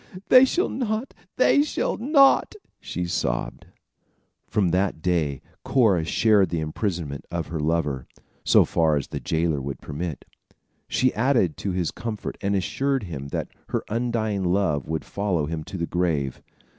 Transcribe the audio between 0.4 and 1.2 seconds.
shall not!